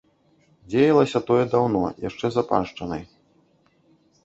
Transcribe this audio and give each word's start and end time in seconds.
Дзеялася 0.71 1.19
тое 1.27 1.43
даўно, 1.53 1.83
яшчэ 2.09 2.25
за 2.39 2.43
паншчынай. 2.55 3.07